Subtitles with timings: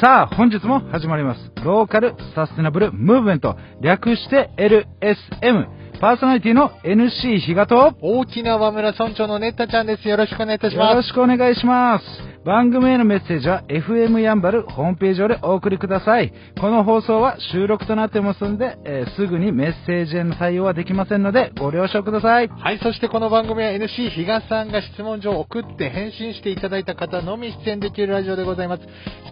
[0.00, 1.52] さあ、本日も始まります。
[1.62, 5.66] ローカルサステナブルムーブメント、略して LSM。
[6.00, 10.08] パーソナリティの NC 比嘉と、大きな和村村長のネッタちゃんです。
[10.08, 11.08] よろしくお願いいたしよろます。
[11.08, 12.04] しくお願いします。
[12.44, 16.32] 番組へのメッセージは FM やんばるホームページ上でお送りください。
[16.58, 22.48] この放送は収録となってますので、えーすぐにメッセージへの対応はできませんので、ご了承ください。
[22.48, 28.82] はい、そしてこの番組は NC 比嘉さんが質問状を送って返信していただいた方のみ出演できるラジオでございます。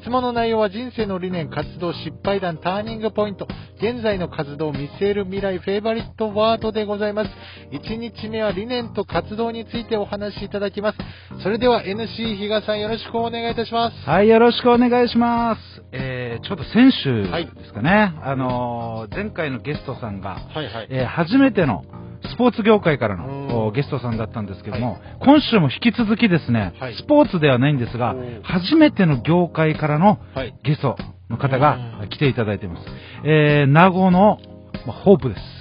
[0.02, 3.48] 質問の内容は人生の理念、活動、失敗談、ターニングポイント、
[3.78, 7.30] 現在の活動、見据える未来、フェイバリットワードでございます。
[7.72, 10.98] 1日目は理念と活動についてお話しいただきます。
[11.42, 13.96] それでは NC 比嘉さんよろしくお願いいたします。
[14.08, 15.60] はい、よろしくお願いします。
[15.92, 20.88] えー、ちょっと先週はいですかね、あのー前回のゲストさんが、はいはい。
[20.90, 21.84] えー初めての
[22.32, 30.54] スポーツ業界からうんのおゲストさんだったんですけども、今週も引き続きですね、はいスポーツではないんですが初めての業界からのはい。
[30.64, 30.96] ゲスト
[31.30, 32.86] の方がうん来ていただいています。
[33.24, 34.38] えー、名護の、
[34.86, 35.57] まあホープです。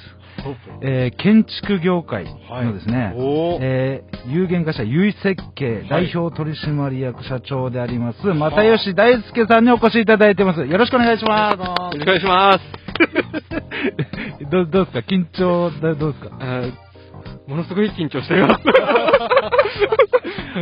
[0.81, 10.65] えー建築業界のですね、おーえー有限会社由意設計代表取締役社長であります、又吉大輔さんにお越しいただいてます。
[10.65, 11.57] よろしくお願いします。
[11.59, 12.59] よろしくお願いします。
[14.51, 14.99] どどうですか？
[14.99, 16.37] 緊張だどうですか？
[17.47, 18.63] ものすごい緊張しています。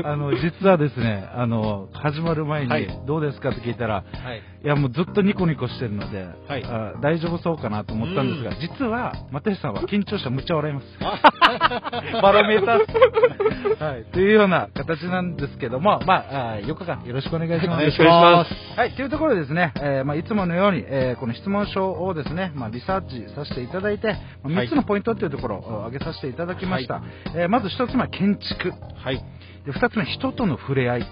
[0.06, 4.02] あの、実はですね、あの、始まる前にはい、どうですかって聞いたら、は
[4.34, 4.42] い。
[4.64, 10.88] いや、もうずっとニコニコしてるので、はいあ大丈夫そうかなと思ったんですが、うん実は、又吉さんは緊張したらむっちゃ笑います。
[12.22, 13.86] バロメーター。
[13.86, 14.06] はい。
[14.06, 17.78] というような形なんですけども、まあ、あ4日間よろしくお願いします。
[17.78, 18.80] お願いします。
[18.80, 24.08] はい、というところでですね、えーまあ、いつものように、えーこの質問書をですね、まあ、リサーチさせていただいて、
[24.44, 27.02] まあはい3つのポイントというところを挙げさせていただきました。
[27.36, 28.74] えーまず1つ目は建築。
[28.96, 29.24] はい。
[29.66, 31.08] で2つ目、人との触れ合い。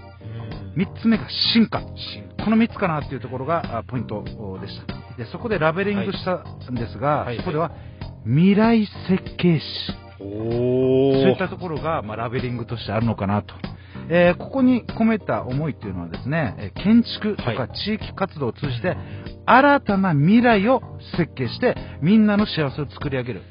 [0.76, 1.82] 3つ目が進化。
[2.44, 4.24] この3つかなっていうところがあポイント
[4.62, 5.18] でした。
[5.18, 7.72] で、そこでラベリングしたんですが、はいそこでは、
[8.26, 9.64] 未来設計士。
[10.20, 13.54] おそうーいったところが、まあ、ラベリングとしてあるのかなと。
[14.10, 18.98] えーここに込めた思いっていうのはですね、えー建築とかはい地域活動を通じて、
[19.46, 20.82] 新たな未来を
[21.18, 23.42] 設計して、みんなの幸せを作り上げる。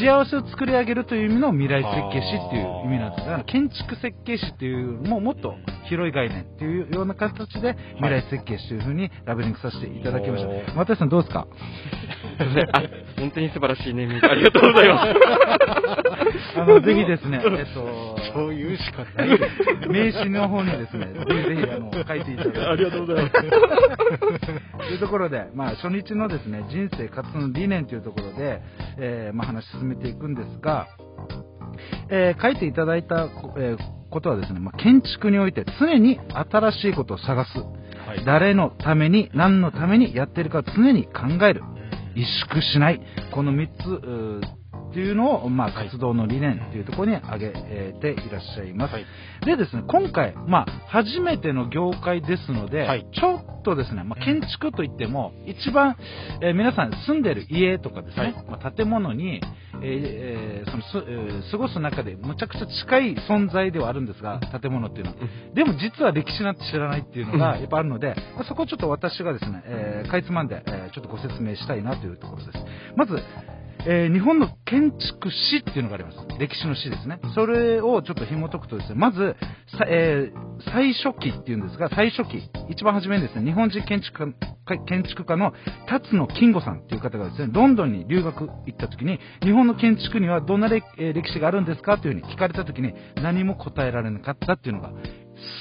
[0.00, 3.26] 幸せを作り上げるという意味の未来設計士っていう意味なんです。
[3.26, 5.56] だから建築設計士っていう、もうもっと
[5.88, 10.72] 広い概念っていうような形で、未来設計士というふうにラベリングさせていただきました。
[10.74, 11.46] 又吉さんどうですか？
[12.72, 12.82] あ
[13.18, 16.01] 本当に素晴らしいネーミングありがとうございます。
[16.56, 19.38] あの、ぜひですね、 えっと、そういうしかない。
[19.88, 22.60] 名刺の方にですね、ぜひぜひあの書いていただいて。
[22.60, 28.62] ありがとうございますというところで、まあ、初日のですね、人生活の理念というところで、
[28.98, 30.88] えーまあ、話進めていくんですが、
[32.10, 37.58] えー書いていただいた、えーことはですね、まあ、建築において常に新しいことを探す。
[37.58, 38.24] はい。
[38.24, 41.62] 誰のために、何のためにやってるかを常に考える。
[42.14, 43.00] 萎縮しない。
[43.30, 44.61] この3つ、
[44.92, 48.92] っていうのを、まあ、はい活動の理念っていうところに挙げえーていらっしゃいます。
[48.92, 49.06] はい。
[49.46, 55.96] でですね、今回、まあ、初めての業界ですので、はいちょっとですね、まあ、建築といっても、一番、
[56.42, 59.40] えー皆さん住んでる家とかですね、はいまあ、建物に、
[59.74, 65.16] えーえーそのすえー過ごす中でむちゃくちゃ近い存在ではあるんですが、建物っていうのは。
[65.54, 72.58] でも実は歴史なんて知らないっていうのがやっぱあるので、まあそこをちょっと私がですね、えーかいつまんで、えーちょっとご説明したいなというところです。
[72.96, 73.16] まず、
[73.86, 76.18] えー日本の建築史っていうのがあります。
[76.38, 77.18] 歴史の史ですね。
[77.34, 79.36] それをちょっと紐解くとですね、まず、
[79.76, 84.34] さえー最初期っていうんですが、最初期、一番初めにですね、日本人建築
[84.64, 85.52] 家建築家の
[85.88, 94.92] 辰野金吾さんっていう方がですね、ロンドンに留学行った時に、日本の建築にはどんな歴,、えー歴史があるんですかというふうに聞かれた時に、何も答えられなかったっていうのが、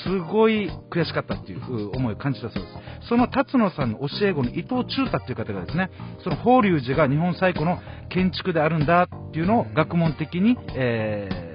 [0.04, 2.70] すごい悔しかったっていうう思いを感じたそうで
[3.02, 3.08] す。
[3.10, 5.90] その辰野さんの教え子の伊藤忠太っていう方がですね、
[6.24, 11.52] その法隆寺が日本最古の建築であるんだっていうのを学問的に、えー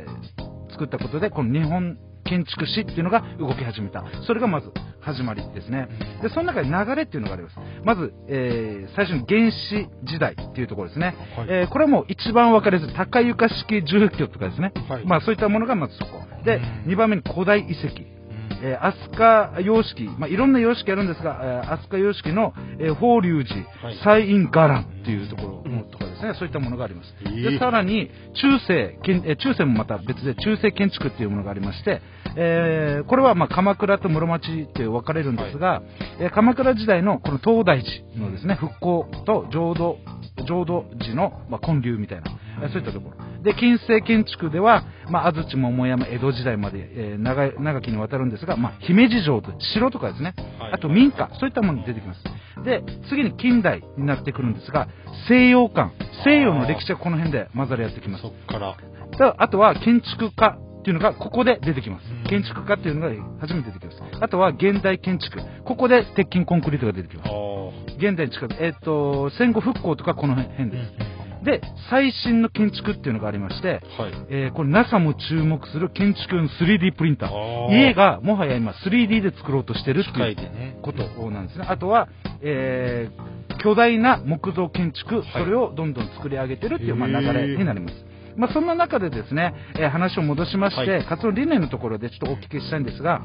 [0.76, 4.04] 作ったことで、この日本建築史っていうのが動き始めた。
[4.26, 5.88] それがまず始まりですね。
[6.22, 7.56] で、その中で流れっていうのがあります。
[7.82, 11.16] まず、えー最初に原始時代っていうところですね。
[11.36, 14.72] はいえーこれはもう一番わかりやすい高床式住居とかですね。
[14.88, 16.20] はいまあそういったものがまずそこ。
[16.44, 18.15] でうん、2番目に古代遺跡。
[18.62, 19.16] えー、飛
[19.54, 27.14] 鳥様式、まあ、いろんな様式あるんですが、えー飛鳥様式の、えー法隆寺、はい西院伽藍っていうところのとかですね、そういったものがあります。
[27.24, 32.00] えーで、さらに、中世、建えー中世もまた別で中世建築っていうものがありまして、
[32.36, 35.82] えーこれはまあ鎌倉と室町って分かれるんですが、
[36.20, 39.98] えー鎌倉時代のこの東大寺のですね、復興と浄土、
[40.46, 42.24] 浄土寺の、まあ、建立みたいな、
[42.62, 43.25] えーそういったところ。
[43.46, 52.24] で、近世建築では、まあ、安土桃山、江戸時代まで、えー長い長きにわたるんですが、まあ、姫路城と城とかですね、はいあと民家、そういったものが出てきます。
[52.64, 54.88] で、次に近代になってくるんですが、
[55.28, 55.92] 西洋館、
[56.24, 58.28] 西洋の歴史はこの辺で混ざり合ってきますそ。
[58.30, 58.76] っから。
[59.16, 62.28] だあとは建築家っていうのがここで出てきますうん。
[62.28, 64.02] 建築家っていうのが初めて出てきます。
[64.20, 65.38] あとは現代建築。
[65.64, 67.30] ここで鉄筋コンクリートが出てきます。
[67.30, 71.05] お現代に近く、えっ、と、戦後復興とかこの辺です。
[71.46, 74.12] で、最新の建築っていうのがありまして、はい。
[74.28, 77.28] えーこれ NASA も注目する建築用の 3D プリンター。
[77.30, 80.36] あー家がもはや今 3D で作ろうとしてるっていう。
[80.82, 81.64] ことなんですね。
[81.68, 82.08] あとは、
[82.42, 88.04] えー巨大な木造建築、それをどんどん作り上げてるっていう、まあ、流れになります。
[88.36, 93.22] まあ、そんな中でですね、えー話を戻しまして、はい活動理念のところでちょっとお聞きしたいんですが、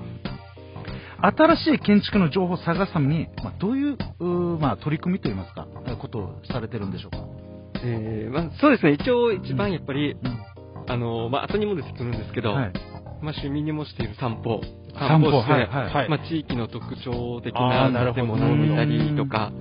[1.21, 3.97] 新しい建築の情報を探すために、まあ、どういう
[4.59, 7.17] まあ、取り組みといいますか、えーことをされてるんでしょうか？
[7.83, 10.39] えーまあ、そうですね、一応一番やっぱり、うん。
[10.87, 12.73] あの、まあ、後にも出てくるんですけど、はい。
[13.21, 14.61] まあ、趣味にもしている散歩。
[14.95, 15.93] 散歩をして、はいはい。
[15.93, 16.09] はい。
[16.09, 19.51] まあ、地域の特徴的な建物を見たりとか、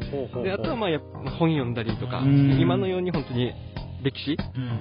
[0.42, 0.90] で、あとはまあ、
[1.38, 2.58] 本読んだりとか、うん。
[2.60, 3.52] 今のように本当に
[4.02, 4.36] 歴史？
[4.56, 4.74] うんうんうん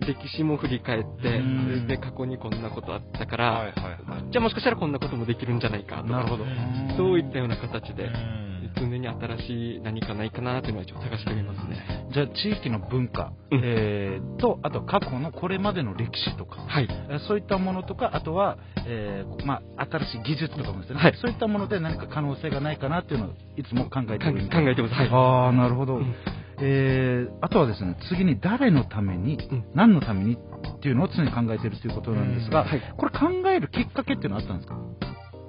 [0.00, 0.06] うん。
[0.06, 4.32] 歴史も振り返ってうん、で、過去にこんなことあったかはいら、はいはい。
[4.32, 6.44] じゃあもしかしたらこんなこともできるんじゃないかとか、なるほど。
[6.44, 6.94] うん。
[6.96, 8.47] そういったような形で、うん
[8.78, 12.08] 常に新しい何かないかなというのは一応探してみますね。
[12.12, 16.88] じゃあ、地域の文化、うんえーと、あと過去のこれまでの歴史とか、はい。
[17.10, 24.94] えーそういったものとか、あとは、えーまあ、新しい技術とかもですね、はいそういったもので何か可能性がないかなっていうのをいつも考えて考るえ考えてます。
[24.94, 25.08] はい。
[25.10, 25.96] ああ、なるほど。
[25.96, 26.14] うん
[26.60, 34.76] えーあとはですね、次に誰のために、うん何のためにっていうのを常に考えているということなんですが、うんはいこれ考えるきっかけっていうのはあったんですか、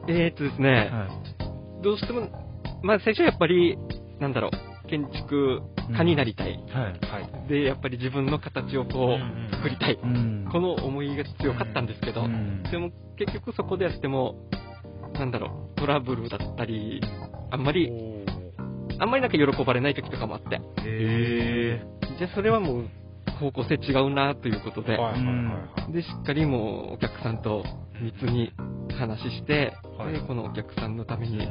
[0.08, 2.28] えーっとですね、はいどうしても、
[2.84, 3.78] まあ最初はやっぱり、
[4.20, 5.62] なんだろう、建築
[5.96, 6.60] 家になりたい。
[6.70, 6.90] は
[7.46, 7.50] い。
[7.50, 10.00] で、やっぱり自分の形をこうんう、作りたい。
[10.02, 10.48] うん。
[10.52, 12.64] この思いが強かったんですけど、うん。
[12.64, 14.36] でも結局そこでやっても、
[15.14, 17.02] なんだろう、トラブルだったり、
[17.52, 17.92] あんまり、
[19.00, 21.82] あんまりなんか喜ばれない時とかもあって、へ
[22.18, 22.86] じゃあそれはもう
[23.40, 25.36] 方向性違うなということで、はいはいはい
[25.84, 25.94] はい。
[25.94, 27.64] で、しっかりもうお客さんと
[28.02, 28.52] 密に
[28.98, 30.14] 話して、はい。
[30.14, 31.48] でこのお客さんのために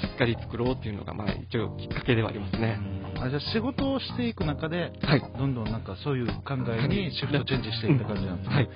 [0.00, 2.78] しっかり作ろうっていうのが、まあ一応きっかけではありますね。
[3.20, 5.22] あじゃあ仕事をしていく中で、はい。
[5.38, 8.54] どんどんなんかそういう考えにシフトチェンジしていった感じなんですね。
[8.54, 8.68] はい。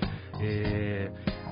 [0.42, 1.44] えー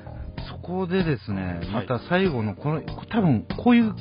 [0.50, 3.94] そこでですね、はいまた最後のこの、多分こういう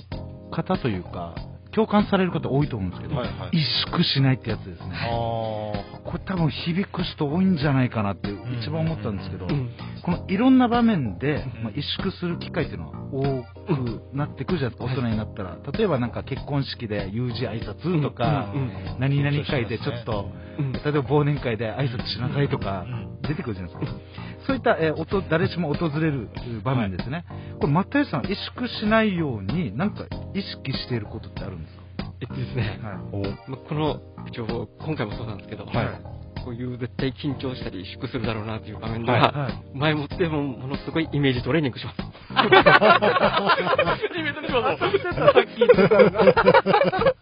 [0.52, 1.36] 方というか、
[1.74, 5.81] 共感される方多いと思うんですけど、はいはい萎縮しないってやつですあね。
[6.12, 8.28] ーこれ多分響く人多いんじゃないかなって
[8.62, 9.70] 一番思ったんですけど、うん。
[10.04, 11.64] このいろんな場面で、うん。
[11.64, 13.44] まあ、萎縮する機会っていうのは多
[13.76, 15.58] くなってくるじゃないですか、大人になったら。
[15.74, 18.54] 例えばなんか結婚式で有事挨拶とか、
[19.00, 20.30] 何々会でちょっと、
[20.60, 20.74] うん。
[20.74, 23.22] 例えば忘年会で挨拶しなさいとかうん。
[23.22, 24.00] 出てくるじゃないですか。
[24.48, 26.30] そういった、えー誰しも訪れる
[26.64, 27.26] 場面ですね。
[27.60, 31.81] これ、又吉さん、萎縮しないように、なんか意識していることってあるんです
[32.22, 32.98] えっとですね、かはい。
[33.14, 33.22] お。
[33.50, 36.22] まあこの、一応今回もそうなんですけど、はい。
[36.44, 39.78] こういう絶対緊張したり萎縮するだろうなっていう場面では、はい。
[39.78, 41.98] 前もってもものすごいイメージトレーニングします。
[42.00, 42.04] イ
[42.34, 42.64] メージ
[44.10, 44.82] トレーニングします。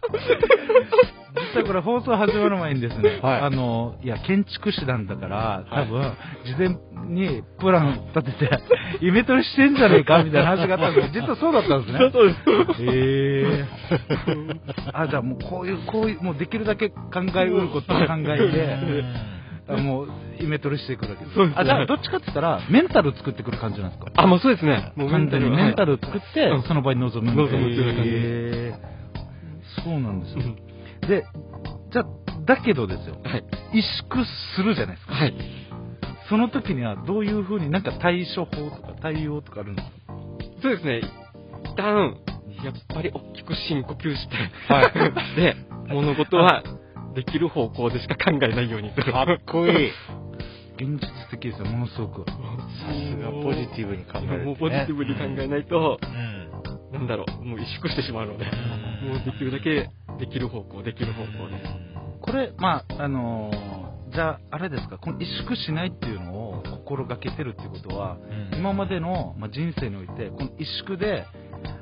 [1.52, 3.40] 実はこれ放送始まる前にですね、はい。
[3.40, 5.86] あの、いや、建築士なんだから、はい。
[5.86, 6.12] 多分、
[6.44, 6.76] 事前
[7.10, 8.58] にプラン立てて、
[9.00, 12.10] イメトレしてんじゃねえかみたいな話があったんですけど、実はそうだったんですね。
[12.12, 12.82] そうです。
[12.82, 13.64] へえ
[14.92, 16.96] あ、じゃあもうこういう、こういう、もうできるだけ考
[17.36, 19.04] えうることを考えて、
[19.68, 20.08] あもう、
[20.40, 21.34] イメトレしていくだけです。
[21.36, 24.10] そうですねあ、じゃあどっちかって言ったら、メンタル作ってくる感じなんですか？
[24.16, 24.92] あ、もうそうですね。
[24.96, 30.40] もう完全にメンタルはい作ってうん、その場に臨むっていう感じそうなんですよ。
[30.44, 30.56] うん
[31.08, 31.24] で、
[31.90, 32.06] じゃあ、
[32.44, 33.44] だけどですよ、はい。
[33.72, 33.82] 萎
[34.12, 35.14] 縮するじゃないですか。
[35.14, 35.34] はい。
[36.30, 39.92] その時にはどういうふうになんか対処法とか対応とかあるんですか
[40.62, 41.00] そうですね。
[41.64, 42.16] 一旦、
[42.62, 44.36] やっぱり大きく深呼吸して、
[44.72, 44.92] は
[45.34, 45.56] で、
[45.88, 46.62] 物事は
[47.16, 49.12] できる方向でしか考えないようにする。
[49.12, 49.90] かっこいい。
[50.78, 52.30] 現実的ですよ、ものすごく。
[52.30, 52.36] さ
[52.94, 56.98] すがポジティブに考えねもうポジティブに考えないと、うん。
[57.00, 58.50] なんだろう、もう萎縮してしまうので、も
[59.16, 61.60] うできるだけできる方向、できる方向で。
[62.20, 63.69] これ、まあ、あのー
[64.12, 68.16] じゃあ、あれですか、この萎縮しないっていうのを心がけてるっていうことは、
[68.52, 68.58] うん。
[68.58, 71.24] 今までの、まあ、人生において、この萎縮で、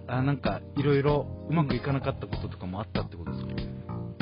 [0.06, 3.50] あなんか、いろいろうまくいかなかったこととかもあったってことですか、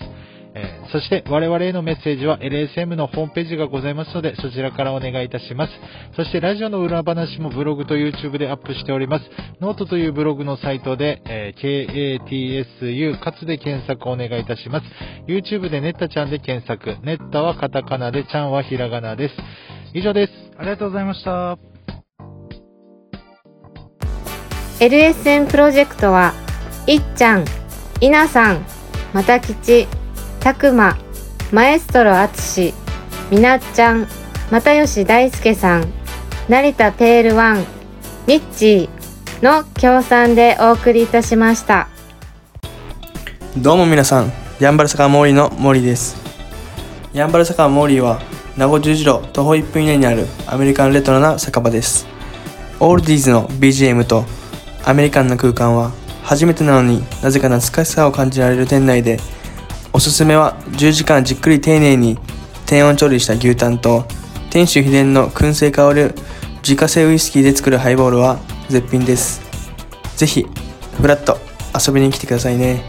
[0.54, 5.72] えーそして我々へのメッセージは LSM のホームページがございますのでそちらからお願いいたします。
[6.16, 9.24] そしてラジオの裏話もブログと YouTube でアップしております。
[9.60, 14.86] ノートというブログのサイトで、えー KATSU かつで検索お願いいたします。
[15.26, 16.96] YouTube でネッタちゃんで検索。
[17.02, 19.34] ネッタはカタカナでちゃんはひらがなです。
[19.94, 20.32] 以上です。
[20.58, 21.58] ありがとうございました。
[24.80, 26.32] LSN プロジェクトは、
[26.88, 27.44] いっちゃん、
[28.00, 28.66] いなさん、
[29.12, 29.86] またきち、
[30.42, 30.98] たくま、
[31.52, 32.74] マエストロあつし、
[33.30, 34.08] みなっちゃん、
[34.50, 35.84] またよし大輔さん、
[36.48, 37.64] 成田ペールワン、
[38.26, 41.86] ミッチーの協賛でお送りいたしました。
[43.56, 46.16] どうも皆さん、ヤンバル酒場モーリーのモーリーです。
[47.12, 48.20] ヤンバル酒場モーリーは、
[48.56, 52.04] 名護十字路徒歩1分以内にあるアメリカンレトロな酒場です。
[52.80, 54.24] オールディーズの BGM と
[54.84, 55.92] アメリカンな空間は、
[56.24, 59.20] 初めてなのになぜか懐かしさを感じられる店内で、
[59.94, 62.18] おすすめは10時間じっくり丁寧に
[62.66, 64.06] 低温調理した牛タンと、
[64.50, 66.14] 店主秘伝の燻製香る
[66.62, 69.42] 自家製ウイスキーで作るハイボールは絶品です。
[70.16, 70.46] ぜひ、
[71.00, 71.38] フラッと
[71.78, 72.82] 遊びに来てくださいね。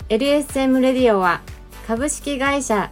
[0.09, 1.41] LSM レディオは
[1.87, 2.91] 株式会社